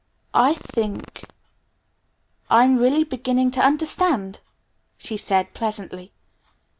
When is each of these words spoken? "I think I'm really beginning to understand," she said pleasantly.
"I 0.33 0.55
think 0.55 1.25
I'm 2.49 2.79
really 2.79 3.03
beginning 3.03 3.51
to 3.51 3.59
understand," 3.61 4.39
she 4.97 5.15
said 5.15 5.53
pleasantly. 5.53 6.11